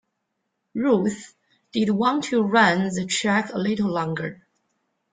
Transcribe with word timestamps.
Ruth 0.73 1.35
did 1.71 1.91
want 1.91 2.23
to 2.23 2.41
run 2.41 2.85
the 2.91 3.05
track 3.05 3.53
a 3.53 3.59
little 3.59 3.91
longer. 3.91 4.41